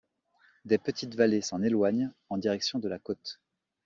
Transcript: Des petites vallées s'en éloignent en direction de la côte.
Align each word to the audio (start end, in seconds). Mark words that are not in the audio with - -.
Des 0.65 0.79
petites 0.79 1.13
vallées 1.13 1.43
s'en 1.43 1.61
éloignent 1.61 2.09
en 2.31 2.37
direction 2.39 2.79
de 2.79 2.89
la 2.89 2.97
côte. 2.97 3.39